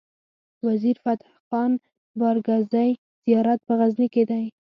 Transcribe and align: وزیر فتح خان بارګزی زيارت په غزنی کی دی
وزیر 0.67 0.97
فتح 1.03 1.27
خان 1.45 1.71
بارګزی 2.19 2.89
زيارت 3.25 3.59
په 3.67 3.73
غزنی 3.79 4.07
کی 4.13 4.23
دی 4.29 4.45